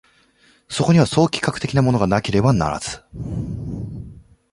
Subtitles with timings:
[0.67, 3.03] そこには総企画的なものがなければならず、